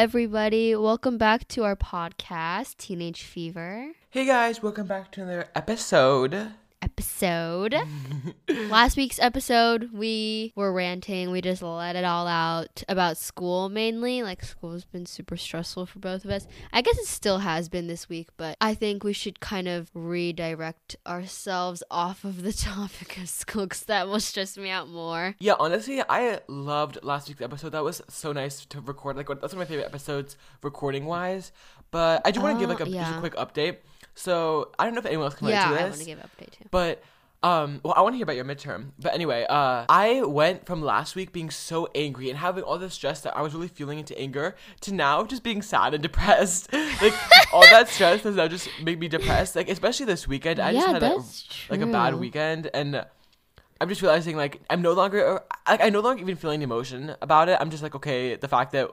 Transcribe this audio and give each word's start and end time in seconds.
everybody. 0.00 0.74
Welcome 0.74 1.18
back 1.18 1.46
to 1.48 1.62
our 1.64 1.76
podcast, 1.76 2.78
Teenage 2.78 3.22
Fever 3.22 3.92
Hey 4.08 4.24
guys, 4.24 4.62
welcome 4.62 4.86
back 4.86 5.12
to 5.12 5.22
another 5.22 5.48
episode. 5.54 6.54
Episode. 6.82 7.74
Last 8.48 8.96
week's 8.96 9.18
episode, 9.18 9.90
we 9.92 10.52
were 10.56 10.72
ranting. 10.72 11.30
We 11.30 11.40
just 11.40 11.62
let 11.62 11.96
it 11.96 12.04
all 12.04 12.26
out 12.26 12.82
about 12.88 13.16
school 13.16 13.68
mainly. 13.68 14.22
Like, 14.22 14.42
school's 14.42 14.84
been 14.84 15.06
super 15.06 15.36
stressful 15.36 15.86
for 15.86 15.98
both 15.98 16.24
of 16.24 16.30
us. 16.30 16.46
I 16.72 16.82
guess 16.82 16.98
it 16.98 17.06
still 17.06 17.38
has 17.38 17.68
been 17.68 17.86
this 17.86 18.08
week, 18.08 18.28
but 18.36 18.56
I 18.60 18.74
think 18.74 19.04
we 19.04 19.12
should 19.12 19.40
kind 19.40 19.68
of 19.68 19.90
redirect 19.94 20.96
ourselves 21.06 21.82
off 21.90 22.24
of 22.24 22.42
the 22.42 22.52
topic 22.52 23.18
of 23.18 23.28
school 23.28 23.64
because 23.64 23.82
that 23.84 24.08
will 24.08 24.20
stress 24.20 24.56
me 24.56 24.70
out 24.70 24.88
more. 24.88 25.34
Yeah, 25.38 25.54
honestly, 25.58 26.02
I 26.08 26.40
loved 26.48 26.98
last 27.02 27.28
week's 27.28 27.42
episode. 27.42 27.70
That 27.70 27.84
was 27.84 28.02
so 28.08 28.32
nice 28.32 28.64
to 28.66 28.80
record. 28.80 29.16
Like, 29.16 29.28
that's 29.28 29.54
one 29.54 29.62
of 29.62 29.68
my 29.68 29.72
favorite 29.72 29.86
episodes, 29.86 30.36
recording 30.62 31.04
wise. 31.04 31.52
But 31.90 32.22
I 32.24 32.30
do 32.30 32.40
want 32.40 32.56
to 32.56 32.60
give 32.60 32.70
Oh, 32.70 32.72
like 32.72 32.80
a, 32.80 32.88
oh, 32.88 33.00
just 33.00 33.16
a 33.16 33.18
quick 33.18 33.34
update. 33.34 33.78
So 34.14 34.70
I 34.78 34.84
don't 34.84 34.94
know 34.94 35.00
if 35.00 35.06
anyone 35.06 35.26
else 35.26 35.34
can 35.34 35.46
relate 35.46 35.58
yeah, 35.58 35.68
to 35.68 35.74
I 35.74 35.82
this. 35.82 35.90
want 35.90 36.00
to 36.00 36.04
give 36.06 36.18
an 36.18 36.24
update 36.24 36.50
too. 36.50 36.64
But 36.70 37.02
um, 37.42 37.80
well, 37.82 37.94
I 37.96 38.02
want 38.02 38.12
to 38.12 38.16
hear 38.18 38.24
about 38.24 38.36
your 38.36 38.44
midterm. 38.44 38.90
But 38.98 39.14
anyway, 39.14 39.46
uh, 39.48 39.86
I 39.88 40.22
went 40.22 40.66
from 40.66 40.82
last 40.82 41.16
week 41.16 41.32
being 41.32 41.48
so 41.48 41.88
angry 41.94 42.28
and 42.28 42.38
having 42.38 42.64
all 42.64 42.78
the 42.78 42.90
stress 42.90 43.22
that 43.22 43.34
I 43.34 43.40
was 43.40 43.54
really 43.54 43.68
feeling 43.68 43.98
into 43.98 44.18
anger 44.18 44.56
to 44.82 44.92
now 44.92 45.24
just 45.24 45.42
being 45.42 45.62
sad 45.62 45.94
and 45.94 46.02
depressed. 46.10 46.70
like 46.72 47.14
all 47.52 47.62
that 47.62 47.88
stress 47.88 48.22
has 48.22 48.36
now 48.36 48.46
just 48.46 48.68
made 48.82 49.00
me 49.00 49.08
depressed. 49.08 49.56
Like 49.56 49.70
especially 49.70 50.06
this 50.06 50.28
weekend, 50.28 50.60
I 50.60 50.72
just 50.72 50.86
had 50.86 51.02
a, 51.02 51.16
like 51.70 51.80
a 51.80 51.86
bad 51.86 52.14
weekend, 52.16 52.68
and 52.74 53.06
I'm 53.80 53.88
just 53.88 54.02
realizing 54.02 54.36
like 54.36 54.60
I'm 54.68 54.82
no 54.82 54.92
longer 54.92 55.40
like 55.66 55.80
I 55.80 55.88
no 55.88 56.00
longer 56.00 56.20
even 56.20 56.36
feeling 56.36 56.60
emotion 56.60 57.16
about 57.22 57.48
it. 57.48 57.56
I'm 57.58 57.70
just 57.70 57.82
like 57.82 57.94
okay, 57.94 58.36
the 58.36 58.48
fact 58.48 58.72
that 58.72 58.90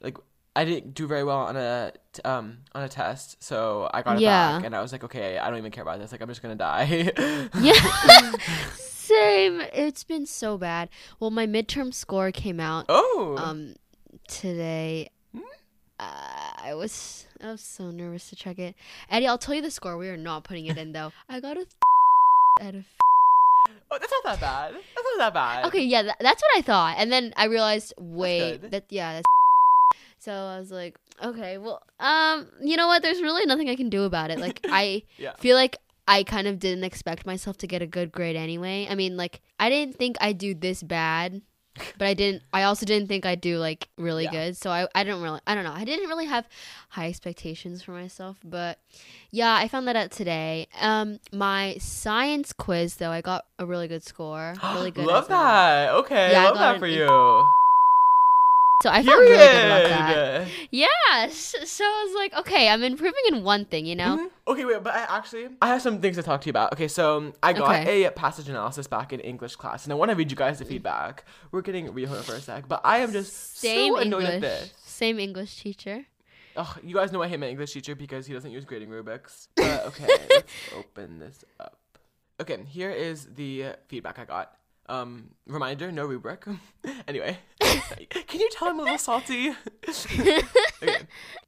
like 0.00 0.16
I 0.56 0.64
didn't 0.64 0.94
do 0.94 1.06
very 1.06 1.22
well 1.22 1.36
on 1.36 1.56
a 1.56 1.92
um 2.24 2.58
on 2.74 2.82
a 2.82 2.88
test, 2.88 3.42
so 3.44 3.90
I 3.92 4.00
got 4.00 4.16
it 4.16 4.22
Yeah. 4.22 4.56
back, 4.56 4.64
and 4.64 4.74
I 4.74 4.80
was 4.80 4.90
like, 4.90 5.04
okay, 5.04 5.36
I 5.36 5.50
don't 5.50 5.58
even 5.58 5.70
care 5.70 5.82
about 5.82 6.00
this. 6.00 6.12
Like 6.12 6.22
I'm 6.22 6.28
just 6.28 6.40
gonna 6.42 6.54
die. 6.56 7.12
Yeah. 7.60 8.32
Same. 8.74 9.60
It's 9.72 10.02
been 10.02 10.26
so 10.26 10.58
bad. 10.58 10.88
Well, 11.20 11.30
my 11.30 11.46
midterm 11.46 11.94
score 11.94 12.32
came 12.32 12.58
out 12.58 12.86
oh, 12.88 13.36
um 13.38 13.76
today. 14.28 15.10
Uh, 16.00 16.52
I 16.58 16.72
was 16.74 17.26
I 17.42 17.52
was 17.52 17.60
so 17.60 17.90
nervous 17.90 18.28
to 18.30 18.36
check 18.36 18.58
it. 18.58 18.74
Eddie, 19.10 19.26
I'll 19.28 19.38
tell 19.38 19.54
you 19.54 19.62
the 19.62 19.70
score. 19.70 19.96
We 19.98 20.08
are 20.08 20.16
not 20.16 20.44
putting 20.44 20.66
it 20.66 20.78
in 20.78 20.92
though. 20.92 21.12
I 21.28 21.40
got 21.40 21.56
a 21.58 21.66
out 22.62 22.74
of. 22.74 22.84
oh, 23.90 23.98
that's 24.00 24.12
not 24.12 24.24
that 24.24 24.40
bad. 24.40 24.72
That's 24.74 25.06
not 25.12 25.18
that 25.18 25.34
bad. 25.34 25.66
Okay, 25.66 25.84
yeah, 25.84 26.02
tha- 26.02 26.16
that's 26.20 26.42
what 26.42 26.58
I 26.58 26.62
thought, 26.62 26.94
and 26.98 27.12
then 27.12 27.34
I 27.36 27.44
realized, 27.46 27.92
wait, 27.98 28.70
that 28.70 28.84
yeah, 28.88 29.12
that's. 29.16 29.26
So 30.18 30.32
I 30.32 30.58
was 30.58 30.70
like, 30.70 30.96
okay, 31.22 31.58
well, 31.58 31.82
um, 32.00 32.48
you 32.60 32.76
know 32.76 32.86
what? 32.88 33.02
There's 33.02 33.20
really 33.22 33.46
nothing 33.46 33.68
I 33.68 33.76
can 33.76 33.88
do 33.90 34.04
about 34.04 34.30
it. 34.30 34.38
Like 34.38 34.60
I 34.68 35.02
Yeah. 35.18 35.32
feel 35.38 35.56
like 35.56 35.76
I 36.08 36.22
kind 36.22 36.46
of 36.46 36.58
didn't 36.58 36.84
expect 36.84 37.26
myself 37.26 37.58
to 37.58 37.66
get 37.66 37.82
a 37.82 37.86
good 37.86 38.12
grade 38.12 38.36
anyway. 38.36 38.86
I 38.90 38.94
mean, 38.94 39.16
like 39.16 39.40
I 39.58 39.68
didn't 39.68 39.96
think 39.96 40.16
I'd 40.20 40.38
do 40.38 40.54
this 40.54 40.82
bad, 40.82 41.42
but 41.98 42.06
I 42.08 42.14
didn't. 42.14 42.42
I 42.52 42.62
also 42.62 42.86
didn't 42.86 43.08
think 43.08 43.26
I'd 43.26 43.40
do 43.40 43.58
like 43.58 43.88
really 43.98 44.24
Yeah. 44.24 44.30
good. 44.30 44.56
So 44.56 44.70
I 44.70 44.88
I 44.94 45.04
don't 45.04 45.22
really 45.22 45.40
I 45.46 45.54
don't 45.54 45.64
know. 45.64 45.72
I 45.74 45.84
didn't 45.84 46.08
really 46.08 46.26
have 46.26 46.48
high 46.90 47.08
expectations 47.08 47.82
for 47.82 47.92
myself, 47.92 48.38
but 48.44 48.78
yeah, 49.30 49.54
I 49.54 49.68
found 49.68 49.86
that 49.88 49.96
out 49.96 50.10
today. 50.12 50.68
Um, 50.80 51.18
my 51.32 51.76
science 51.78 52.52
quiz 52.52 52.96
though, 52.96 53.10
I 53.10 53.20
got 53.20 53.46
a 53.58 53.66
really 53.66 53.88
good 53.88 54.02
score. 54.04 54.54
Really 54.74 54.90
good. 54.92 55.06
Love 55.06 55.28
that. 55.28 55.90
Okay, 55.90 56.32
Yeah, 56.32 56.44
love 56.44 56.54
that 56.58 56.78
for 56.78 56.86
eight. 56.86 56.94
you. 56.94 57.46
So 58.82 58.90
I 58.90 59.02
felt 59.02 59.18
really 59.18 59.36
good 59.36 59.64
about 59.64 59.88
that. 59.88 60.48
Yes. 60.70 61.54
So 61.64 61.82
I 61.84 62.04
was 62.06 62.14
like, 62.14 62.34
okay, 62.40 62.68
I'm 62.68 62.82
improving 62.82 63.22
in 63.32 63.42
one 63.42 63.64
thing, 63.64 63.86
you 63.86 63.96
know. 63.96 64.18
Mhm. 64.18 64.30
Okay, 64.48 64.64
wait, 64.66 64.82
but 64.82 64.94
I 64.94 65.16
actually 65.16 65.48
I 65.62 65.68
have 65.68 65.80
some 65.80 66.00
things 66.00 66.16
to 66.16 66.22
talk 66.22 66.42
to 66.42 66.46
you 66.46 66.50
about. 66.50 66.72
Okay, 66.74 66.86
so 66.88 67.32
I 67.42 67.52
got 67.54 67.74
Okay. 67.76 68.04
a 68.04 68.10
passage 68.10 68.48
analysis 68.48 68.86
back 68.86 69.12
in 69.14 69.20
English 69.20 69.56
class, 69.56 69.84
and 69.84 69.92
I 69.92 69.96
want 69.96 70.10
to 70.10 70.16
read 70.16 70.30
you 70.30 70.36
guys 70.36 70.58
the 70.58 70.66
feedback. 70.66 71.24
We're 71.52 71.62
getting 71.62 71.92
real 71.94 72.08
here 72.10 72.22
for 72.22 72.34
a 72.34 72.40
sec, 72.40 72.68
but 72.68 72.80
I 72.84 72.98
am 72.98 73.12
just 73.12 73.56
Same 73.58 73.94
so 73.94 73.98
annoyed 74.00 74.24
English. 74.24 74.34
at 74.34 74.40
this. 74.42 74.72
Same 74.84 75.18
English 75.18 75.56
teacher. 75.62 76.04
Oh, 76.56 76.76
you 76.82 76.94
guys 76.94 77.12
know 77.12 77.22
I 77.22 77.28
hate 77.28 77.40
my 77.40 77.48
English 77.48 77.72
teacher 77.72 77.94
because 77.94 78.26
he 78.26 78.34
doesn't 78.34 78.50
use 78.50 78.64
grading 78.64 78.90
rubrics. 78.90 79.48
But 79.56 79.86
okay, 79.86 80.06
let's 80.30 80.52
open 80.74 81.18
this 81.18 81.44
up. 81.58 81.78
Okay, 82.40 82.62
here 82.68 82.90
is 82.90 83.26
the 83.34 83.72
feedback 83.88 84.18
I 84.18 84.24
got. 84.26 84.52
Um, 84.88 85.30
reminder, 85.46 85.90
no 85.90 86.06
rubric. 86.06 86.44
anyway, 87.08 87.38
can 87.60 88.40
you 88.40 88.48
tell 88.52 88.68
I'm 88.68 88.78
a 88.78 88.82
little 88.82 88.98
salty? 88.98 89.52
okay. 89.88 90.98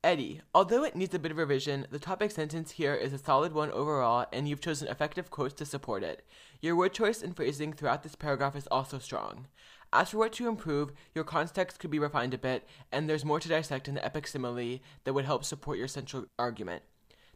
Eddie, 0.03 0.41
although 0.55 0.85
it 0.85 0.97
needs 0.97 1.15
a 1.15 1.19
bit 1.19 1.31
of 1.31 1.39
revision, 1.39 1.87
the 1.91 1.99
topic 1.99 2.31
sentence 2.33 2.73
here 2.73 2.95
is 2.95 3.13
a 3.13 3.19
solid 3.19 3.53
one 3.53 3.71
overall, 3.71 4.27
and 4.33 4.49
you've 4.49 4.61
chosen 4.61 4.89
effective 4.89 5.31
quotes 5.31 5.55
to 5.55 5.65
support 5.65 6.03
it. 6.03 6.25
Your 6.61 6.75
word 6.75 6.93
choice 6.93 7.23
and 7.23 7.37
phrasing 7.37 7.73
throughout 7.73 8.03
this 8.03 8.17
paragraph 8.17 8.57
is 8.57 8.67
also 8.69 8.99
strong. 8.99 9.47
As 9.93 10.11
for 10.11 10.19
what 10.19 10.33
to 10.35 10.49
improve, 10.49 10.93
your 11.15 11.25
context 11.25 11.79
could 11.79 11.91
be 11.91 11.99
refined 11.99 12.35
a 12.35 12.39
bit, 12.39 12.69
and 12.93 13.09
there's 13.09 13.25
more 13.25 13.41
to 13.41 13.49
dissect 13.49 13.89
in 13.89 13.95
the 13.95 14.05
epic 14.05 14.27
simile 14.27 14.81
that 15.05 15.15
would 15.15 15.25
help 15.25 15.45
support 15.45 15.79
your 15.79 15.89
central 15.89 16.27
argument. 16.39 16.83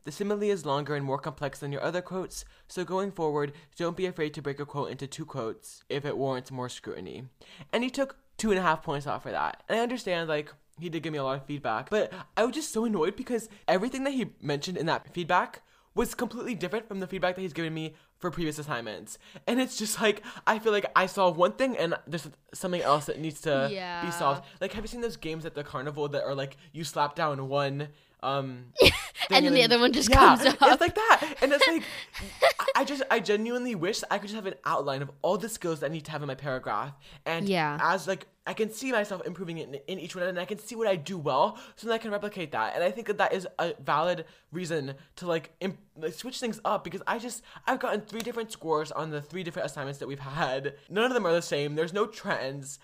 The 0.05 0.13
simile 0.13 0.43
is 0.43 0.67
longer 0.67 0.95
and 0.97 1.05
more 1.05 1.19
complex 1.19 1.61
than 1.61 1.71
your 1.73 1.83
other 1.83 2.03
quotes, 2.03 2.45
so 2.69 2.85
going 2.85 3.13
forward, 3.13 3.53
don't 3.77 3.97
be 3.97 4.07
afraid 4.07 4.35
to 4.35 4.43
break 4.43 4.59
a 4.59 4.67
quote 4.67 4.91
into 4.91 5.07
two 5.07 5.25
quotes 5.25 5.85
if 5.89 6.05
it 6.05 6.17
warrants 6.19 6.51
more 6.51 6.69
scrutiny. 6.69 7.25
And 7.73 7.85
he 7.85 7.91
took 7.91 8.17
two 8.37 8.51
and 8.51 8.59
a 8.59 8.63
half 8.63 8.83
points 8.83 9.07
off 9.07 9.23
for 9.23 9.31
that. 9.31 9.63
And 9.69 9.79
I 9.79 9.83
understand, 9.83 10.29
like, 10.29 10.53
he 10.81 10.89
did 10.89 11.03
give 11.05 11.13
me 11.13 11.19
a 11.19 11.25
lot 11.25 11.37
of 11.37 11.47
feedback, 11.47 11.89
but 11.91 12.13
I 12.37 12.45
was 12.45 12.55
just 12.55 12.73
so 12.73 12.85
annoyed 12.85 13.15
because 13.15 13.49
everything 13.69 14.03
that 14.05 14.15
he 14.15 14.33
mentioned 14.41 14.77
in 14.77 14.87
that 14.87 15.13
feedback 15.15 15.63
was 15.95 16.15
completely 16.15 16.55
different 16.55 16.89
from 16.89 17.01
the 17.01 17.07
feedback 17.07 17.37
that 17.37 17.43
he's 17.43 17.53
given 17.53 17.75
me 17.75 17.95
for 18.19 18.31
previous 18.31 18.59
assignments. 18.59 19.19
And 19.47 19.61
it's 19.61 19.77
just 19.77 20.01
like, 20.01 20.23
I 20.47 20.59
feel 20.59 20.73
like 20.73 20.87
I 20.97 21.05
saw 21.07 21.31
one 21.31 21.53
thing 21.53 21.77
and 21.77 21.95
there's 22.07 22.29
something 22.55 22.81
else 22.81 23.05
that 23.07 23.21
needs 23.21 23.43
to 23.43 23.69
Yeah. 23.71 24.01
be 24.01 24.11
solved. 24.11 24.43
Like, 24.61 24.73
have 24.73 24.83
you 24.85 24.89
seen 24.89 25.03
those 25.03 25.19
games 25.19 25.45
at 25.45 25.55
the 25.55 25.63
carnival 25.63 26.09
that 26.09 26.25
are 26.25 26.35
like, 26.35 26.57
you 26.73 26.83
slap 26.83 27.15
down 27.15 27.47
one, 27.49 27.89
um, 28.23 28.67
And 29.31 29.47
then 29.47 29.55
the 29.55 29.63
other 29.63 29.79
one 29.79 29.93
just 29.93 30.11
yeah, 30.11 30.17
comes 30.37 30.45
up. 30.47 30.57
It's 30.61 30.81
like 30.81 30.95
that, 30.95 31.35
and 31.43 31.53
it's 31.53 31.67
like 31.67 31.83
I- 32.61 32.81
I 32.81 32.85
just 32.85 33.03
I 33.11 33.21
genuinely 33.21 33.75
wish 33.75 34.03
I 34.11 34.19
could 34.19 34.29
just 34.29 34.35
have 34.35 34.47
an 34.47 34.55
outline 34.65 35.03
of 35.03 35.11
all 35.23 35.39
the 35.39 35.49
skills 35.49 35.81
that 35.81 35.87
I 35.87 35.89
need 35.93 36.05
to 36.07 36.11
have 36.11 36.23
in 36.23 36.27
my 36.29 36.35
paragraph, 36.35 36.93
and 37.27 37.49
Yeah. 37.49 37.79
as 37.81 38.07
like 38.09 38.27
I 38.47 38.55
can 38.55 38.71
see 38.73 38.91
myself 38.91 39.23
improving 39.25 39.59
in, 39.59 39.75
in 39.87 39.99
each 40.01 40.17
one, 40.17 40.25
and 40.25 40.39
I 40.39 40.45
can 40.45 40.59
see 40.59 40.75
what 40.75 40.89
I 40.89 40.97
do 40.97 41.17
well, 41.17 41.59
so 41.77 41.87
that 41.87 41.95
I 41.95 41.99
can 41.99 42.11
replicate 42.11 42.51
that, 42.53 42.75
and 42.75 42.83
I 42.83 42.91
think 42.91 43.07
that 43.07 43.19
that 43.19 43.33
is 43.33 43.47
a 43.59 43.75
valid 43.81 44.25
reason 44.51 44.95
to 45.17 45.27
like, 45.29 45.53
imp- 45.61 45.79
like 45.97 46.15
switch 46.15 46.41
things 46.41 46.61
up 46.65 46.83
because 46.83 47.03
I 47.07 47.19
just 47.21 47.43
I've 47.67 47.79
gotten 47.79 48.01
three 48.01 48.21
different 48.21 48.51
scores 48.51 48.91
on 48.91 49.11
the 49.11 49.23
three 49.23 49.45
different 49.45 49.67
assignments 49.67 50.01
that 50.01 50.09
we've 50.09 50.19
had. 50.19 50.75
None 50.91 51.05
of 51.05 51.15
them 51.15 51.25
are 51.27 51.33
the 51.33 51.43
same. 51.43 51.77
There's 51.77 51.93
no 51.93 52.07
trends. 52.07 52.79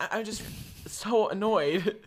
I- 0.00 0.08
I'm 0.12 0.24
just 0.24 0.42
so 0.86 1.28
annoyed. 1.28 1.96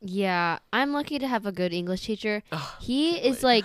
Yeah, 0.00 0.58
I'm 0.72 0.92
lucky 0.92 1.18
to 1.18 1.26
have 1.28 1.46
a 1.46 1.52
good 1.52 1.72
English 1.72 2.02
teacher. 2.06 2.42
He 2.80 3.16
is 3.18 3.40
boy. 3.42 3.48
like, 3.48 3.64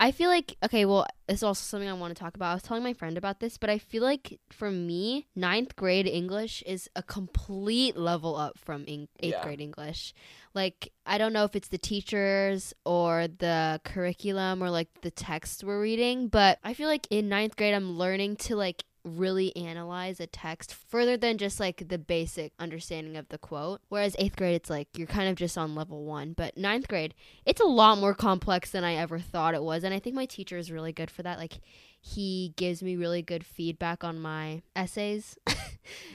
I 0.00 0.10
feel 0.10 0.28
like 0.28 0.56
okay. 0.64 0.84
Well, 0.86 1.06
is 1.28 1.42
also 1.42 1.60
something 1.62 1.88
I 1.88 1.92
want 1.92 2.14
to 2.16 2.20
talk 2.20 2.34
about. 2.34 2.50
I 2.50 2.54
was 2.54 2.62
telling 2.62 2.82
my 2.82 2.92
friend 2.94 3.16
about 3.16 3.40
this, 3.40 3.58
but 3.58 3.70
I 3.70 3.78
feel 3.78 4.02
like 4.02 4.40
for 4.50 4.70
me, 4.70 5.26
ninth 5.36 5.76
grade 5.76 6.06
English 6.06 6.62
is 6.66 6.88
a 6.96 7.02
complete 7.02 7.96
level 7.96 8.34
up 8.36 8.58
from 8.58 8.84
in- 8.86 9.08
eighth 9.20 9.34
Yeah. 9.34 9.42
grade 9.42 9.60
English. 9.60 10.12
Like, 10.52 10.92
I 11.06 11.16
don't 11.18 11.32
know 11.32 11.44
if 11.44 11.54
it's 11.56 11.68
the 11.68 11.78
teachers 11.78 12.74
or 12.84 13.28
the 13.28 13.80
curriculum 13.84 14.62
or 14.62 14.70
like 14.70 14.88
the 15.02 15.10
text 15.10 15.64
we're 15.64 15.80
reading, 15.80 16.28
but 16.28 16.58
I 16.64 16.74
feel 16.74 16.88
like 16.88 17.06
in 17.10 17.28
ninth 17.28 17.56
grade, 17.56 17.74
I'm 17.74 17.96
learning 17.98 18.36
to 18.48 18.56
like 18.56 18.84
really 19.04 19.54
analyze 19.56 20.18
a 20.18 20.26
text 20.26 20.74
further 20.74 21.16
than 21.16 21.38
just 21.38 21.60
like 21.60 21.88
the 21.88 21.98
basic 21.98 22.52
understanding 22.58 23.16
of 23.16 23.28
the 23.28 23.38
quote. 23.38 23.80
Whereas 23.88 24.16
eighth 24.18 24.36
grade, 24.36 24.54
it's 24.54 24.70
like 24.70 24.88
you're 24.96 25.06
kind 25.06 25.28
of 25.28 25.36
just 25.36 25.58
on 25.58 25.74
level 25.74 26.04
one. 26.04 26.32
But 26.32 26.56
ninth 26.56 26.88
grade, 26.88 27.14
it's 27.44 27.60
a 27.60 27.66
lot 27.66 27.98
more 27.98 28.14
complex 28.14 28.70
than 28.70 28.84
I 28.84 28.94
ever 28.94 29.18
thought 29.18 29.54
it 29.54 29.62
was. 29.62 29.84
And 29.84 29.94
I 29.94 29.98
think 29.98 30.16
my 30.16 30.26
teacher 30.26 30.56
is 30.56 30.72
really 30.72 30.92
good 30.92 31.10
for 31.10 31.22
that. 31.22 31.38
Like, 31.38 31.60
he 32.00 32.52
gives 32.56 32.82
me 32.82 32.96
really 32.96 33.22
good 33.22 33.46
feedback 33.46 34.04
on 34.04 34.18
my 34.20 34.62
essays. 34.76 35.38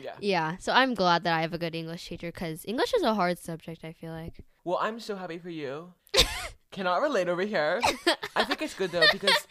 Yeah. 0.02 0.16
yeah. 0.20 0.58
So 0.58 0.72
I'm 0.72 0.96
glad 0.96 1.24
that 1.24 1.34
I 1.34 1.42
have 1.42 1.54
a 1.54 1.58
good 1.58 1.76
English 1.76 2.08
teacher 2.08 2.30
because 2.30 2.66
English 2.66 2.94
is 2.96 3.04
a 3.04 3.14
hard 3.14 3.38
subject, 3.38 3.84
I 3.84 3.94
feel 3.94 4.12
like. 4.12 4.44
Well, 4.64 4.80
I'm 4.82 5.00
so 5.00 5.16
happy 5.16 5.38
for 5.38 5.50
you. 5.50 5.94
Cannot 6.72 7.02
relate 7.02 7.30
over 7.30 7.44
here. 7.44 7.82
I 8.36 8.44
think 8.46 8.62
it's 8.62 8.74
good 8.74 8.92
though 8.92 9.06
because 9.12 9.48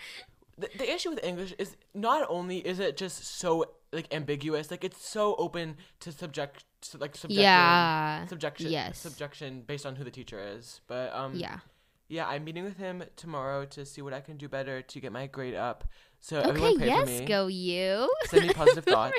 the, 0.59 0.69
the 0.79 0.93
issue 0.95 1.11
with 1.11 1.23
English 1.25 1.55
is 1.59 1.77
not 1.95 2.27
only 2.29 2.59
is 2.59 2.79
it 2.81 2.97
just 2.97 3.25
so 3.39 3.65
like 3.93 4.13
ambiguous, 4.13 4.71
like 4.71 4.85
it's 4.85 5.07
so 5.09 5.35
open 5.37 5.77
to 6.01 6.13
subject 6.13 6.65
to, 6.83 6.99
like 6.99 7.17
subjection, 7.17 7.43
Yeah. 7.45 8.27
subjection, 8.27 8.71
Yes. 8.71 8.99
subjection 8.99 9.63
based 9.63 9.87
on 9.87 9.97
who 9.97 10.05
the 10.05 10.11
teacher 10.11 10.39
is. 10.41 10.81
But 10.87 11.15
um, 11.15 11.35
Yeah. 11.35 11.59
yeah, 12.09 12.27
I'm 12.29 12.45
meeting 12.45 12.65
with 12.65 12.77
him 12.77 13.03
tomorrow 13.17 13.65
to 13.67 13.87
see 13.87 14.03
what 14.03 14.13
I 14.13 14.21
can 14.21 14.37
do 14.37 14.49
better 14.49 14.83
to 14.83 15.01
get 15.01 15.13
my 15.13 15.27
grade 15.27 15.55
up. 15.55 15.85
So 16.21 16.39
Okay, 16.41 16.49
everyone 16.51 16.77
pray 16.79 16.91
for 16.91 17.11
yes, 17.11 17.29
go 17.29 17.47
you. 17.47 18.11
Send 18.27 18.47
me 18.47 18.53
positive 18.53 18.85
thoughts. 18.95 19.17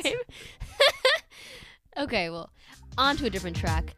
okay, 1.97 2.30
well, 2.30 2.50
on 2.97 3.15
to 3.18 3.25
a 3.25 3.30
different 3.30 3.56
track. 3.56 3.95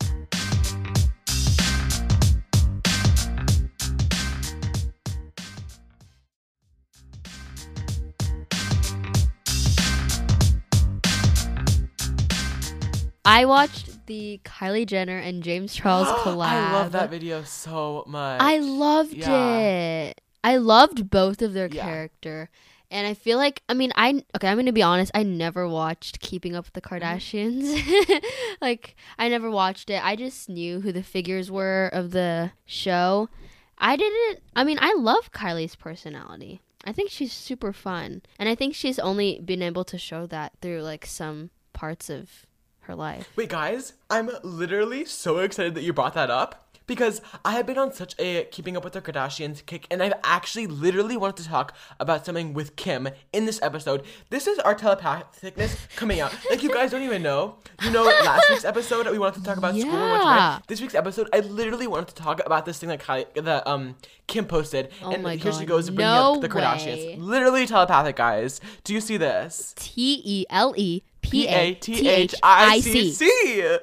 I 13.24 13.46
watched 13.46 14.06
the 14.08 14.42
Kylie 14.44 14.86
Jenner 14.88 15.18
and 15.18 15.44
James 15.44 15.74
Charles 15.76 16.08
collab. 16.08 16.48
I 16.48 16.74
love 16.74 16.92
that 16.94 17.10
video 17.10 17.44
so 17.44 18.04
much. 18.08 18.42
I 18.42 18.58
loved 18.60 19.14
Yeah. 19.14 19.58
it. 19.60 20.22
I 20.44 20.58
loved 20.58 21.10
both 21.10 21.42
of 21.42 21.54
their 21.54 21.68
Yeah. 21.72 21.84
character. 21.84 22.50
And 22.90 23.08
I 23.08 23.14
feel 23.14 23.38
like 23.38 23.62
I 23.70 23.74
mean 23.74 23.92
I 23.96 24.24
okay, 24.36 24.48
I'm 24.50 24.58
gonna 24.58 24.74
be 24.74 24.82
honest, 24.84 25.12
I 25.14 25.24
never 25.24 25.68
watched 25.68 26.20
Keeping 26.20 26.56
Up 26.56 26.66
with 26.66 26.74
the 26.74 26.82
Mm-hmm. 26.82 27.06
Kardashians. 27.06 28.24
like 28.62 28.96
I 29.18 29.30
never 29.30 29.50
watched 29.50 29.90
it. 29.90 30.04
I 30.04 30.16
just 30.16 30.50
knew 30.50 30.82
who 30.82 30.92
the 30.92 31.04
figures 31.04 31.50
were 31.52 31.90
of 31.94 32.12
the 32.12 32.52
show. 32.66 33.30
I 33.78 33.96
didn't 33.96 34.40
I 34.56 34.64
mean 34.64 34.78
I 34.82 34.94
love 34.98 35.32
Kylie's 35.32 35.76
personality. 35.76 36.62
I 36.84 36.92
think 36.92 37.12
she's 37.12 37.32
super 37.32 37.72
fun. 37.72 38.24
And 38.40 38.50
I 38.50 38.56
think 38.56 38.74
she's 38.76 38.98
only 39.00 39.40
been 39.40 39.62
able 39.62 39.84
to 39.86 39.98
show 40.00 40.26
that 40.28 40.54
through 40.62 40.82
like 40.82 41.06
some 41.06 41.52
parts 41.74 42.10
of 42.10 42.46
her 42.82 42.96
life. 42.96 43.30
Wait, 43.36 43.50
guys, 43.50 43.94
I'm 44.10 44.30
literally 44.44 45.06
so 45.06 45.40
excited 45.40 45.76
that 45.76 45.84
you 45.84 45.94
brought 45.94 46.14
that 46.16 46.30
up 46.30 46.68
because 46.88 47.22
I 47.46 47.54
have 47.54 47.66
been 47.66 47.78
on 47.78 47.94
such 47.94 48.16
a 48.20 48.46
keeping 48.46 48.76
up 48.76 48.84
with 48.84 48.92
the 48.94 49.02
Kardashians 49.02 49.66
kick, 49.66 49.86
and 49.90 50.04
I've 50.04 50.14
actually 50.26 50.68
literally 50.68 51.16
wanted 51.16 51.38
to 51.44 51.48
talk 51.50 51.74
about 52.02 52.26
something 52.26 52.54
with 52.54 52.76
Kim 52.76 53.08
in 53.32 53.46
this 53.46 53.62
episode. 53.62 54.04
This 54.30 54.46
is 54.46 54.60
our 54.60 54.76
telepathicness 54.76 55.78
coming 55.96 56.20
out. 56.20 56.36
Like, 56.50 56.64
you 56.64 56.74
guys 56.74 56.92
don't 56.92 57.04
even 57.04 57.22
know. 57.22 57.56
You 57.84 57.92
know, 57.92 58.04
last 58.04 58.50
week's 58.50 58.66
episode, 58.66 59.10
we 59.10 59.20
wanted 59.20 59.40
to 59.40 59.46
talk 59.46 59.58
about 59.58 59.74
school. 59.76 59.90
and 59.90 59.94
Yeah. 59.94 60.56
right. 60.56 60.60
This 60.68 60.82
week's 60.82 60.96
episode, 60.96 61.30
I 61.32 61.40
literally 61.40 61.88
wanted 61.88 62.10
to 62.10 62.16
talk 62.16 62.42
about 62.46 62.66
this 62.66 62.80
thing 62.80 62.90
that, 62.90 63.00
Kylie, 63.00 63.42
that 63.42 63.66
um, 63.68 63.96
Kim 64.28 64.46
posted. 64.46 64.90
Oh 65.02 65.12
and 65.12 65.26
here 65.40 65.54
she 65.54 65.66
goes 65.66 65.90
bringing 65.90 66.14
no 66.14 66.36
up 66.36 66.42
the 66.42 66.50
Kardashians. 66.50 67.06
way. 67.06 67.16
Literally 67.18 67.66
telepathic, 67.68 68.18
guys. 68.18 68.60
Do 68.84 68.94
you 68.94 69.00
see 69.00 69.16
this? 69.16 69.74
T 69.78 70.22
E 70.26 70.46
L 70.50 70.74
E 70.76 71.04
P 71.22 71.48
A 71.48 71.74
T 71.76 72.08
H 72.08 72.36
I. 72.44 72.80
C 72.80 73.12
C. 73.12 73.74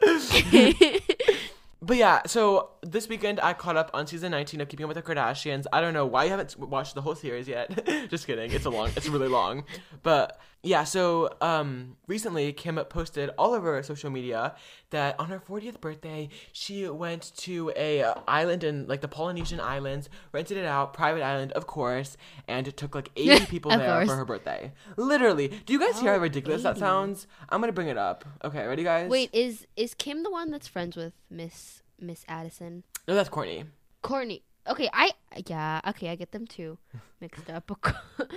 But 1.80 1.96
yeah, 1.96 2.22
so 2.26 2.70
this 2.82 3.08
weekend 3.08 3.38
I 3.40 3.52
caught 3.52 3.76
up 3.76 3.90
on 3.94 4.06
season 4.08 4.32
19 4.32 4.60
of 4.60 4.68
Keeping 4.68 4.84
Up 4.84 4.88
with 4.88 4.96
the 4.96 5.14
Kardashians. 5.14 5.64
I 5.72 5.80
don't 5.80 5.94
know 5.94 6.06
why 6.06 6.24
you 6.24 6.30
haven't 6.30 6.58
watched 6.58 6.94
the 6.96 7.02
whole 7.02 7.14
series 7.14 7.46
yet. 7.46 7.70
Just 8.10 8.26
kidding. 8.26 8.50
It's 8.52 8.64
a 8.66 8.70
long 8.70 8.90
it's 8.96 9.08
really 9.08 9.28
long. 9.28 9.64
But 10.02 10.40
yeah, 10.64 10.82
so 10.82 11.30
um 11.40 11.96
recently 12.08 12.52
Kim 12.52 12.76
posted 12.86 13.30
all 13.38 13.54
over 13.54 13.80
social 13.84 14.10
media 14.10 14.56
that 14.90 15.14
on 15.20 15.28
her 15.28 15.38
40th 15.38 15.80
birthday, 15.80 16.30
she 16.52 16.88
went 16.88 17.30
to 17.38 17.70
a 17.76 18.02
uh, 18.02 18.14
island 18.26 18.64
in 18.64 18.88
like 18.88 19.00
the 19.00 19.06
Polynesian 19.08 19.60
Islands, 19.60 20.08
rented 20.32 20.56
it 20.56 20.64
out, 20.66 20.94
private 20.94 21.22
island 21.22 21.52
of 21.52 21.68
course, 21.68 22.16
and 22.48 22.76
took 22.76 22.96
like 22.96 23.10
80 23.14 23.46
people 23.54 23.70
there 23.70 23.98
course. 23.98 24.08
for 24.08 24.16
her 24.16 24.24
birthday. 24.24 24.72
Literally. 24.96 25.48
Do 25.64 25.72
you 25.72 25.78
guys 25.78 26.00
hear 26.00 26.10
how 26.10 26.18
Oh, 26.18 26.22
ridiculous 26.22 26.64
that 26.64 26.76
sounds? 26.76 27.28
I'm 27.50 27.60
going 27.60 27.68
to 27.68 27.72
bring 27.74 27.86
it 27.88 27.98
up. 27.98 28.24
Okay, 28.42 28.66
ready 28.66 28.82
guys? 28.82 29.08
Wait, 29.08 29.30
is 29.32 29.66
is 29.76 29.94
Kim 29.94 30.24
the 30.24 30.30
one 30.30 30.50
that's 30.50 30.66
friends 30.66 30.96
with 30.96 31.12
Miss 31.30 31.67
Miss 32.00 32.24
Addison? 32.28 32.84
No, 33.06 33.14
that's 33.14 33.28
Kourtney. 33.28 33.66
Kourtney. 34.02 34.42
Okay, 34.68 34.90
I 34.92 35.12
yeah, 35.46 35.80
okay, 35.88 36.10
I 36.10 36.14
get 36.14 36.32
them 36.32 36.46
too 36.46 36.78
mixed 37.20 37.48
up. 37.50 37.70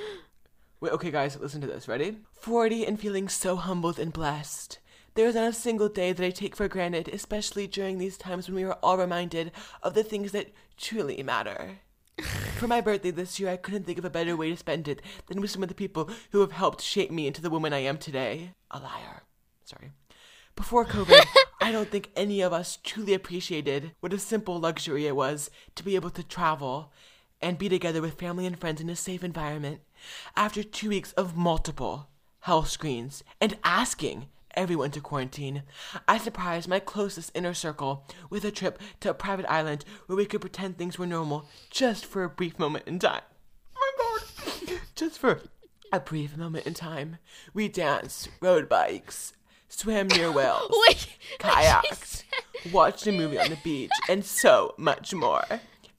Wait, 0.80 0.92
okay, 0.94 1.12
guys, 1.12 1.38
listen 1.40 1.62
to 1.62 1.68
this. 1.68 1.88
Ready? 1.88 2.18
40 2.34 2.88
and 2.88 3.00
feeling 3.00 3.30
so 3.30 3.56
humbled 3.56 4.00
and 4.00 4.12
blessed. 4.12 4.80
There 5.14 5.28
is 5.28 5.36
not 5.36 5.50
a 5.50 5.54
single 5.54 5.90
day 5.90 6.14
that 6.14 6.26
I 6.26 6.32
take 6.32 6.56
for 6.56 6.68
granted, 6.68 7.10
especially 7.10 7.68
during 7.68 7.98
these 7.98 8.18
times 8.18 8.48
when 8.48 8.56
we 8.56 8.64
are 8.64 8.78
all 8.82 8.98
reminded 8.98 9.52
of 9.84 9.94
the 9.94 10.04
things 10.04 10.32
that 10.32 10.54
truly 10.78 11.22
matter. 11.22 11.80
For 12.58 12.68
my 12.68 12.82
birthday 12.82 13.12
this 13.12 13.40
year, 13.40 13.50
I 13.50 13.58
couldn't 13.58 13.84
think 13.84 13.98
of 13.98 14.06
a 14.06 14.10
better 14.10 14.38
way 14.38 14.50
to 14.52 14.58
spend 14.58 14.88
it 14.88 15.02
than 15.28 15.42
with 15.42 15.52
some 15.52 15.64
of 15.64 15.70
the 15.70 15.76
people 15.76 16.10
who 16.32 16.42
have 16.42 16.52
helped 16.52 16.82
shape 16.82 17.12
me 17.12 17.28
into 17.28 17.42
the 17.42 17.50
woman 17.50 17.74
I 17.74 17.80
am 17.80 17.98
today. 17.98 18.52
A 18.70 18.80
liar. 18.80 19.24
Sorry. 19.66 19.92
Before 20.56 20.86
COVID, 20.86 21.26
I 21.62 21.72
don't 21.72 21.90
think 21.90 22.12
any 22.16 22.42
of 22.42 22.54
us 22.54 22.78
truly 22.84 23.14
appreciated 23.14 23.92
what 24.00 24.14
a 24.14 24.20
simple 24.20 24.60
luxury 24.60 25.08
it 25.08 25.16
was 25.16 25.50
to 25.76 25.84
be 25.84 25.96
able 25.96 26.10
to 26.12 26.24
travel 26.24 26.92
and 27.42 27.58
be 27.58 27.70
together 27.70 28.02
with 28.02 28.20
family 28.20 28.46
and 28.46 28.60
friends 28.60 28.82
in 28.82 28.90
a 28.90 28.96
safe 28.96 29.24
environment. 29.24 29.82
After 30.36 30.64
two 30.64 30.90
weeks 30.90 31.14
of 31.14 31.38
multiple 31.38 32.10
health 32.42 32.70
screens 32.70 33.24
and 33.40 33.58
asking 33.64 34.28
everyone 34.54 34.92
to 34.92 35.02
quarantine, 35.02 35.64
I 36.08 36.18
surprised 36.18 36.68
my 36.68 36.80
closest 36.80 37.32
inner 37.34 37.54
circle 37.54 38.06
with 38.30 38.44
a 38.44 38.52
trip 38.52 38.80
to 39.00 39.10
a 39.10 39.14
private 39.14 39.50
island 39.50 39.86
where 40.06 40.18
we 40.18 40.26
could 40.26 40.42
pretend 40.42 40.78
things 40.78 41.00
were 41.00 41.08
normal 41.08 41.48
just 41.70 42.06
for 42.06 42.24
a 42.24 42.30
brief 42.30 42.60
moment 42.60 42.88
in 42.88 43.00
time. 43.00 43.22
My 43.76 43.92
god! 43.98 44.80
Just 44.96 45.18
for 45.18 45.42
a 45.92 46.00
brief 46.00 46.38
moment 46.38 46.68
in 46.68 46.74
time, 46.74 47.18
we 47.54 47.68
danced, 47.68 48.30
rode 48.42 48.70
bikes, 48.70 49.34
swam 49.72 50.08
near 50.10 50.32
whales, 50.32 50.70
Wait, 50.88 51.08
kayaked, 51.40 52.24
watched 52.72 53.08
a 53.08 53.12
movie 53.12 53.40
on 53.40 53.50
the 53.50 53.58
beach, 53.64 53.92
and 54.10 54.24
so 54.26 54.74
much 54.78 55.14
more. 55.14 55.44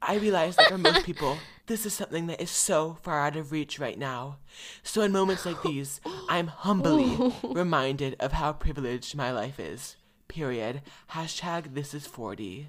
I 0.01 0.17
realize 0.17 0.57
that 0.57 0.69
for 0.69 0.79
most 0.79 1.05
people, 1.07 1.39
this 1.67 1.87
is 1.87 1.95
something 1.95 2.27
that 2.27 2.41
is 2.41 2.51
so 2.51 2.99
far 3.03 3.21
out 3.21 3.37
of 3.37 3.53
reach 3.53 3.79
right 3.79 3.99
now. 3.99 4.39
So 4.83 5.03
in 5.03 5.13
moments 5.13 5.47
like 5.47 5.63
these, 5.63 6.01
I'm 6.29 6.49
humbly 6.49 7.33
reminded 7.43 8.17
of 8.21 8.33
how 8.33 8.53
privileged 8.53 9.17
my 9.17 9.31
life 9.33 9.59
is. 9.59 9.97
Period. 10.29 10.83
Hashtag 11.13 11.75
this 11.75 11.95
is 11.95 12.07
40. 12.07 12.69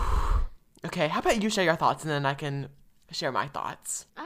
Okay, 0.95 1.07
how 1.09 1.19
about 1.19 1.41
you 1.41 1.49
share 1.49 1.65
your 1.65 1.75
thoughts 1.75 2.03
and 2.03 2.11
then 2.11 2.25
I 2.25 2.33
can 2.33 2.69
share 3.11 3.31
my 3.31 3.47
thoughts? 3.47 4.05
Um, 4.15 4.25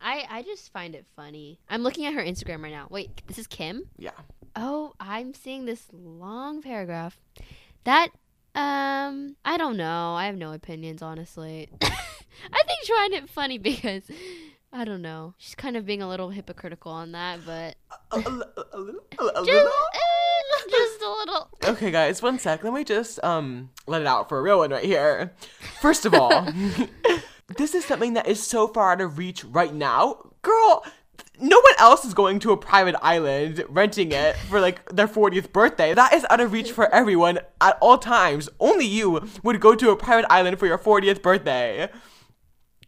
I 0.00 0.24
I 0.28 0.42
just 0.42 0.72
find 0.72 0.94
it 0.94 1.06
funny. 1.16 1.58
I'm 1.70 1.82
looking 1.82 2.04
at 2.04 2.12
her 2.12 2.20
Instagram 2.22 2.62
right 2.62 2.72
now. 2.72 2.86
Wait, 2.90 3.22
this 3.26 3.38
is 3.38 3.46
Kim. 3.46 3.84
Yeah. 3.96 4.10
Oh, 4.54 4.94
I'm 5.00 5.32
seeing 5.32 5.64
this 5.64 5.86
long 5.92 6.60
paragraph. 6.60 7.18
That 7.84 8.08
um, 8.54 9.36
I 9.44 9.56
don't 9.56 9.76
know. 9.76 10.14
I 10.14 10.26
have 10.26 10.36
no 10.36 10.52
opinions, 10.52 11.00
honestly. 11.00 11.68
I 11.82 12.62
think 12.66 12.84
she 12.84 12.92
find 12.92 13.14
it 13.14 13.28
funny 13.30 13.58
because 13.58 14.02
I 14.72 14.84
don't 14.84 15.02
know. 15.02 15.34
She's 15.38 15.54
kind 15.54 15.76
of 15.76 15.86
being 15.86 16.02
a 16.02 16.08
little 16.08 16.28
hypocritical 16.28 16.92
on 16.92 17.12
that, 17.12 17.40
but 17.46 17.76
A, 18.12 18.16
a, 18.16 18.20
a 18.20 18.78
little? 18.78 19.00
A, 19.18 19.40
little? 19.40 19.44
just 19.44 19.66
a 21.06 21.10
little. 21.10 21.48
Okay, 21.64 21.90
guys, 21.90 22.20
one 22.20 22.38
sec. 22.38 22.64
Let 22.64 22.72
me 22.72 22.84
just 22.84 23.22
um 23.24 23.70
let 23.86 24.00
it 24.00 24.06
out 24.06 24.28
for 24.28 24.38
a 24.38 24.42
real 24.42 24.58
one 24.58 24.70
right 24.70 24.84
here. 24.84 25.32
First 25.80 26.04
of 26.04 26.14
all, 26.14 26.46
this 27.56 27.74
is 27.74 27.84
something 27.84 28.14
that 28.14 28.26
is 28.26 28.44
so 28.44 28.68
far 28.68 28.92
out 28.92 29.00
of 29.00 29.18
reach 29.18 29.44
right 29.44 29.72
now, 29.72 30.30
girl. 30.42 30.84
No 31.38 31.58
one 31.58 31.74
else 31.78 32.04
is 32.04 32.14
going 32.14 32.38
to 32.40 32.52
a 32.52 32.56
private 32.56 32.94
island 33.02 33.62
renting 33.68 34.12
it 34.12 34.36
for 34.48 34.58
like 34.58 34.86
their 34.88 35.06
40th 35.06 35.52
birthday. 35.52 35.92
That 35.92 36.14
is 36.14 36.24
out 36.30 36.40
of 36.40 36.52
reach 36.52 36.72
for 36.72 36.92
everyone 36.94 37.40
at 37.60 37.76
all 37.80 37.98
times. 37.98 38.48
Only 38.58 38.86
you 38.86 39.28
would 39.42 39.60
go 39.60 39.74
to 39.74 39.90
a 39.90 39.96
private 39.96 40.26
island 40.30 40.58
for 40.58 40.66
your 40.66 40.78
40th 40.78 41.20
birthday. 41.22 41.90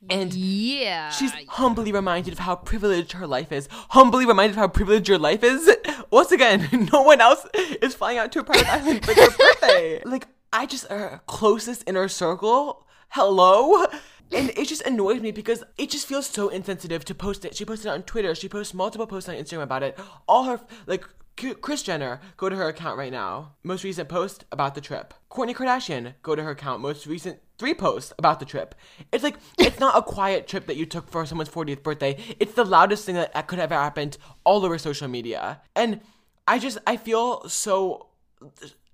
And 0.08 0.32
Yeah. 0.34 1.10
She's 1.10 1.32
humbly 1.48 1.92
reminded 1.92 2.32
of 2.32 2.38
how 2.40 2.56
privileged 2.56 3.12
her 3.12 3.26
life 3.26 3.52
is. 3.52 3.68
Humbly 3.90 4.26
reminded 4.26 4.52
of 4.52 4.56
how 4.58 4.68
privileged 4.68 5.08
your 5.08 5.18
life 5.18 5.42
is. 5.42 5.68
Once 6.10 6.32
again, 6.32 6.88
no 6.92 7.02
one 7.02 7.20
else 7.20 7.46
is 7.82 7.94
flying 7.94 8.18
out 8.18 8.32
to 8.32 8.40
a 8.40 8.44
private 8.44 8.68
island 8.68 9.04
for 9.04 9.14
their 9.14 9.30
birthday. 9.30 10.02
Like, 10.08 10.28
I 10.52 10.66
just, 10.66 10.86
her 10.88 11.20
closest 11.26 11.84
inner 11.86 12.08
circle, 12.08 12.86
hello? 13.10 13.84
And 14.32 14.50
it 14.50 14.68
just 14.68 14.82
annoys 14.82 15.20
me 15.20 15.30
because 15.30 15.62
it 15.76 15.90
just 15.90 16.06
feels 16.06 16.26
so 16.26 16.48
insensitive 16.48 17.04
to 17.06 17.14
post 17.14 17.44
it. 17.44 17.54
She 17.56 17.64
posted 17.64 17.86
it 17.86 17.90
on 17.90 18.02
Twitter. 18.02 18.34
She 18.34 18.48
posts 18.48 18.72
multiple 18.74 19.06
posts 19.06 19.28
on 19.28 19.34
Instagram 19.34 19.62
about 19.62 19.82
it. 19.82 19.98
All 20.26 20.44
her, 20.44 20.60
like, 20.86 21.04
Kris 21.36 21.82
Jenner, 21.82 22.20
go 22.36 22.48
to 22.48 22.56
her 22.56 22.68
account 22.68 22.98
right 22.98 23.12
now. 23.12 23.54
Most 23.62 23.84
recent 23.84 24.08
post 24.08 24.44
about 24.50 24.74
the 24.74 24.80
trip. 24.80 25.14
Kourtney 25.30 25.54
Kardashian, 25.54 26.14
go 26.22 26.34
to 26.34 26.42
her 26.42 26.50
account. 26.50 26.80
Most 26.80 27.06
recent 27.06 27.38
three 27.58 27.74
posts 27.74 28.12
about 28.18 28.38
the 28.40 28.46
trip. 28.46 28.74
It's 29.12 29.24
like 29.24 29.36
it's 29.58 29.80
not 29.80 29.96
a 29.98 30.02
quiet 30.02 30.46
trip 30.46 30.66
that 30.66 30.76
you 30.76 30.86
took 30.86 31.08
for 31.10 31.26
someone's 31.26 31.50
40th 31.50 31.82
birthday. 31.82 32.16
It's 32.38 32.54
the 32.54 32.64
loudest 32.64 33.04
thing 33.04 33.16
that, 33.16 33.46
could 33.48 33.58
have 33.58 33.70
happened 33.70 34.16
all 34.44 34.64
over 34.64 34.78
social 34.78 35.08
media. 35.08 35.60
And 35.74 36.00
I 36.46 36.58
just 36.58 36.78
I 36.86 36.96
feel 36.96 37.48
so 37.48 38.06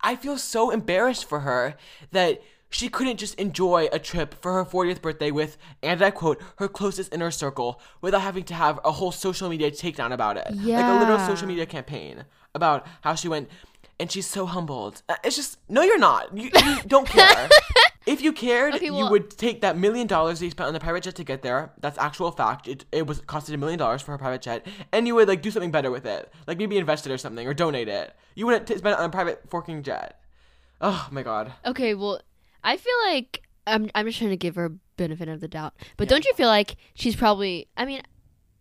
I 0.00 0.16
feel 0.16 0.38
so 0.38 0.70
embarrassed 0.70 1.24
for 1.26 1.40
her 1.40 1.76
that 2.12 2.42
she 2.70 2.88
couldn't 2.88 3.18
just 3.18 3.36
enjoy 3.38 3.88
a 3.92 3.98
trip 4.00 4.34
for 4.42 4.52
her 4.54 4.64
40th 4.64 5.00
birthday 5.00 5.30
with, 5.30 5.56
and 5.80 6.02
I 6.02 6.10
quote, 6.10 6.42
her 6.56 6.66
closest 6.66 7.14
inner 7.14 7.30
circle 7.30 7.80
without 8.00 8.22
having 8.22 8.42
to 8.44 8.54
have 8.54 8.80
a 8.84 8.90
whole 8.90 9.12
social 9.12 9.48
media 9.48 9.70
takedown 9.70 10.12
about 10.12 10.36
it. 10.36 10.48
Like 10.50 10.96
a 10.96 10.98
literal 10.98 11.18
social 11.20 11.46
media 11.46 11.66
campaign 11.66 12.24
about 12.52 12.84
how 13.02 13.14
she 13.14 13.28
went, 13.28 13.48
and 14.00 14.10
she's 14.10 14.26
so 14.26 14.44
humbled. 14.46 15.02
Uh, 15.08 15.14
It's 15.22 15.36
just, 15.36 15.58
no, 15.68 15.82
you're 15.82 15.98
not. 16.00 16.36
You, 16.36 16.50
you 16.52 16.76
don't 16.88 17.06
care. 17.06 17.48
if 18.06 18.20
you 18.22 18.32
cared, 18.32 18.74
Okay, 18.74 18.86
you 18.86 19.08
would 19.08 19.30
take 19.30 19.60
that 19.62 19.76
million 19.76 20.06
dollars 20.06 20.38
that 20.38 20.44
you 20.44 20.50
spent 20.50 20.68
on 20.68 20.74
the 20.74 20.80
private 20.80 21.02
jet 21.04 21.14
to 21.16 21.24
get 21.24 21.42
there. 21.42 21.72
That's 21.80 21.96
actual 21.98 22.30
fact. 22.30 22.68
It, 22.68 22.84
it 22.92 23.06
was 23.06 23.20
costed 23.22 23.54
a 23.54 23.56
million 23.56 23.78
dollars 23.78 24.02
for 24.02 24.12
her 24.12 24.18
private 24.18 24.42
jet, 24.42 24.66
and 24.92 25.06
you 25.06 25.14
would 25.14 25.28
like 25.28 25.42
do 25.42 25.50
something 25.50 25.70
better 25.70 25.90
with 25.90 26.04
it, 26.06 26.32
like 26.46 26.58
maybe 26.58 26.76
invest 26.76 27.06
it 27.06 27.12
or 27.12 27.18
something, 27.18 27.46
or 27.46 27.54
donate 27.54 27.88
it. 27.88 28.14
You 28.34 28.46
wouldn't 28.46 28.66
t- 28.66 28.76
spend 28.76 28.94
it 28.94 28.98
on 28.98 29.06
a 29.06 29.10
private 29.12 29.42
forking 29.48 29.82
jet. 29.82 30.20
Oh 30.80 31.08
my 31.10 31.22
god. 31.22 31.52
Okay, 31.64 31.94
well, 31.94 32.20
I 32.62 32.76
feel 32.76 32.92
like 33.06 33.42
I'm 33.66 33.90
I'm 33.94 34.06
just 34.06 34.18
trying 34.18 34.30
to 34.30 34.36
give 34.36 34.56
her 34.56 34.72
benefit 34.96 35.28
of 35.28 35.40
the 35.40 35.48
doubt. 35.48 35.74
But 35.96 36.06
Yeah. 36.06 36.10
don't 36.10 36.24
you 36.26 36.34
feel 36.34 36.48
like 36.48 36.76
she's 36.94 37.16
probably? 37.16 37.68
I 37.76 37.84
mean, 37.86 38.02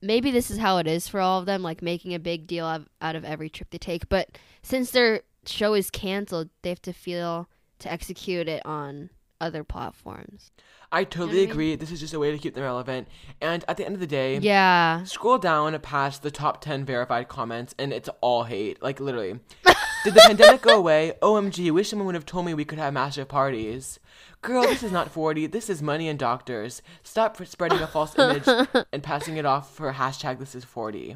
maybe 0.01 0.31
this 0.31 0.49
is 0.51 0.57
how 0.57 0.77
it 0.77 0.87
is 0.87 1.07
for 1.07 1.19
all 1.19 1.39
of 1.39 1.45
them, 1.45 1.61
like 1.63 1.81
making 1.81 2.13
a 2.13 2.19
big 2.19 2.47
deal 2.47 2.65
of, 2.65 2.87
out 3.01 3.15
of 3.15 3.25
every 3.25 3.49
trip 3.49 3.69
they 3.71 3.77
take. 3.77 4.07
But 4.09 4.37
since 4.61 4.91
their 4.91 5.21
show 5.45 5.73
is 5.73 5.89
canceled, 5.89 6.49
they 6.61 6.69
have 6.69 6.81
to 6.83 6.93
feel 6.93 7.49
to 7.79 7.91
execute 7.91 8.47
it 8.47 8.65
on 8.65 9.09
other 9.43 9.63
platforms. 9.63 10.51
I 10.91 11.03
totally 11.03 11.27
what 11.27 11.35
I 11.35 11.41
mean? 11.41 11.51
agree. 11.51 11.75
This 11.75 11.91
is 11.91 11.99
just 11.99 12.13
a 12.13 12.19
way 12.19 12.31
to 12.31 12.37
keep 12.37 12.53
them 12.53 12.63
relevant. 12.63 13.07
And 13.41 13.65
at 13.67 13.77
the 13.77 13.85
end 13.85 13.95
of 13.95 13.99
the 13.99 14.07
day, 14.07 14.37
Yeah. 14.37 15.03
scroll 15.05 15.37
down 15.39 15.77
past 15.79 16.21
the 16.23 16.31
top 16.31 16.61
10 16.61 16.85
verified 16.85 17.27
comments 17.27 17.73
and 17.79 17.91
it's 17.91 18.09
all 18.21 18.43
hate. 18.43 18.81
Like, 18.81 18.99
literally. 18.99 19.39
Did 20.03 20.13
the 20.15 20.21
pandemic 20.27 20.61
go 20.61 20.77
away? 20.77 21.13
OMG, 21.21 21.71
wish 21.71 21.89
someone 21.89 22.05
would 22.07 22.15
have 22.15 22.25
told 22.25 22.45
me 22.45 22.53
we 22.53 22.65
could 22.65 22.77
have 22.77 22.93
massive 22.93 23.27
parties. 23.27 23.99
Girl, 24.41 24.63
this 24.63 24.83
is 24.83 24.91
not 24.91 25.09
40. 25.11 25.47
This 25.47 25.69
is 25.69 25.81
money 25.81 26.07
and 26.09 26.19
doctors. 26.19 26.81
Stop 27.03 27.43
spreading 27.45 27.79
a 27.79 27.87
false 27.87 28.17
image 28.19 28.47
and 28.93 29.01
passing 29.01 29.37
it 29.37 29.45
off 29.45 29.73
for 29.73 29.93
hashtag 29.93 30.39
this 30.39 30.53
is 30.55 30.63
40. 30.65 31.15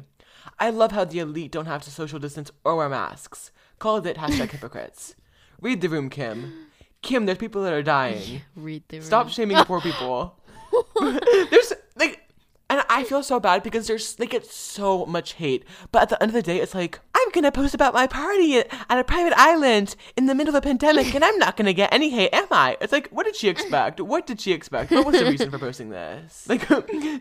I 0.58 0.70
love 0.70 0.92
how 0.92 1.04
the 1.04 1.18
elite 1.18 1.52
don't 1.52 1.66
have 1.66 1.82
to 1.82 1.90
social 1.90 2.18
distance 2.18 2.50
or 2.64 2.76
wear 2.76 2.88
masks. 2.88 3.52
Called 3.78 4.06
it 4.06 4.16
hashtag 4.16 4.50
hypocrites. 4.52 5.14
Read 5.60 5.82
the 5.82 5.88
room, 5.88 6.08
Kim. 6.08 6.67
Kim, 7.02 7.26
there's 7.26 7.38
people 7.38 7.62
that 7.62 7.72
are 7.72 7.82
dying. 7.82 8.42
Read 8.56 8.82
the 8.88 9.00
Stop 9.00 9.26
room. 9.26 9.32
shaming 9.32 9.56
poor 9.64 9.80
people. 9.80 10.34
there's 11.00 11.72
like, 11.96 12.28
and 12.70 12.82
I 12.90 13.04
feel 13.04 13.22
so 13.22 13.40
bad 13.40 13.62
because 13.62 13.86
there's 13.86 14.14
they 14.16 14.26
get 14.26 14.44
so 14.44 15.06
much 15.06 15.34
hate. 15.34 15.64
But 15.92 16.02
at 16.02 16.08
the 16.10 16.22
end 16.22 16.30
of 16.30 16.34
the 16.34 16.42
day, 16.42 16.60
it's 16.60 16.74
like 16.74 16.98
I'm 17.14 17.30
gonna 17.30 17.52
post 17.52 17.74
about 17.74 17.94
my 17.94 18.06
party 18.06 18.58
at 18.58 18.98
a 18.98 19.04
private 19.04 19.32
island 19.38 19.96
in 20.16 20.26
the 20.26 20.34
middle 20.34 20.54
of 20.54 20.58
a 20.58 20.60
pandemic, 20.60 21.14
and 21.14 21.24
I'm 21.24 21.38
not 21.38 21.56
gonna 21.56 21.72
get 21.72 21.92
any 21.92 22.10
hate, 22.10 22.34
am 22.34 22.46
I? 22.50 22.76
It's 22.80 22.92
like, 22.92 23.08
what 23.08 23.24
did 23.24 23.36
she 23.36 23.48
expect? 23.48 24.00
What 24.00 24.26
did 24.26 24.40
she 24.40 24.52
expect? 24.52 24.90
What 24.90 25.06
was 25.06 25.18
the 25.18 25.24
reason 25.26 25.50
for 25.50 25.58
posting 25.58 25.88
this? 25.90 26.46
Like, 26.48 26.68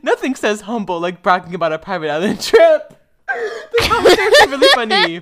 nothing 0.03 0.35
says 0.35 0.61
humble 0.61 0.99
like 0.99 1.23
bragging 1.23 1.55
about 1.55 1.71
a 1.71 1.79
private 1.79 2.09
island 2.09 2.41
trip. 2.41 2.93
the 3.27 3.87
comments 3.87 4.41
are 4.41 4.49
really 4.49 4.67
funny. 4.73 5.21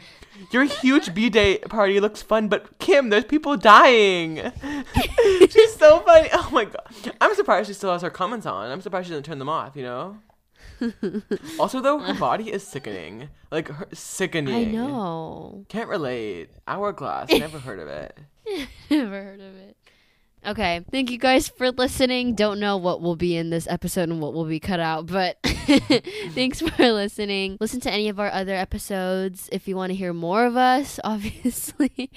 Your 0.52 0.64
huge 0.64 1.14
B 1.14 1.30
day 1.30 1.58
party 1.60 2.00
looks 2.00 2.22
fun, 2.22 2.48
but 2.48 2.78
Kim, 2.80 3.10
there's 3.10 3.26
people 3.26 3.58
dying. 3.58 4.36
She's 5.50 5.76
so 5.76 6.00
funny. 6.00 6.30
Oh 6.34 6.50
my 6.52 6.66
god. 6.66 7.14
I'm 7.22 7.36
surprised 7.36 7.68
she 7.68 7.74
still 7.74 7.92
has 7.92 8.02
her 8.02 8.10
comments 8.10 8.46
on. 8.46 8.72
I'm 8.72 8.82
surprised 8.82 9.08
she 9.08 9.12
doesn't 9.12 9.24
turn 9.24 9.40
them 9.40 9.50
off, 9.50 9.76
you 9.76 9.84
know? 9.84 10.18
also 11.60 11.82
though, 11.82 12.00
her 12.00 12.14
body 12.14 12.52
is 12.52 12.66
sickening. 12.66 13.30
Like 13.52 13.70
her 13.70 13.88
sickening. 13.94 14.56
I 14.56 14.64
know. 14.72 15.66
Can't 15.70 15.90
relate. 15.90 16.50
Hourglass, 16.68 17.30
never 17.32 17.60
heard 17.60 17.80
of 17.80 17.88
it. 17.88 18.18
Never 18.90 19.24
heard 19.24 19.42
of 19.42 19.56
it. 19.56 19.78
Okay. 20.46 20.82
Thank 20.92 21.12
you 21.12 21.18
guys 21.18 21.48
for 21.48 21.72
listening. 21.72 22.36
Don't 22.36 22.60
know 22.60 22.78
what 22.78 23.02
will 23.02 23.16
be 23.16 23.36
in 23.36 23.50
this 23.50 23.68
episode 23.68 24.10
and 24.10 24.22
what 24.22 24.34
will 24.34 24.46
be 24.46 24.60
cut 24.60 24.80
out, 24.80 25.08
but 25.08 25.38
thanks 25.44 26.62
for 26.62 26.72
listening. 26.94 27.58
Listen 27.60 27.80
to 27.82 27.92
any 27.92 28.10
of 28.10 28.20
our 28.20 28.32
other 28.32 28.54
episodes 28.54 29.50
if 29.52 29.68
you 29.68 29.76
want 29.76 29.92
to 29.92 29.96
hear 29.96 30.14
more 30.14 30.46
of 30.46 30.56
us, 30.56 31.00
obviously. 31.04 32.10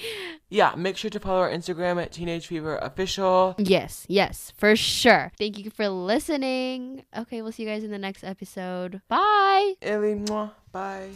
Yeah, 0.48 0.74
make 0.76 0.96
sure 0.96 1.10
to 1.10 1.20
follow 1.20 1.40
our 1.40 1.50
Instagram 1.50 2.02
at 2.02 2.12
Teenage 2.12 2.46
Fever 2.46 2.76
Official. 2.76 3.54
yes, 3.58 4.04
yes, 4.08 4.52
for 4.56 4.76
sure. 4.76 5.32
Thank 5.38 5.58
you 5.58 5.70
for 5.70 5.88
listening. 5.88 7.04
Okay, 7.16 7.42
we'll 7.42 7.52
see 7.52 7.62
you 7.62 7.68
guys 7.68 7.84
in 7.84 7.90
the 7.90 7.98
next 7.98 8.24
episode. 8.24 9.00
Bye. 9.08 9.74
Mwah, 9.82 10.50
bye. 10.72 11.08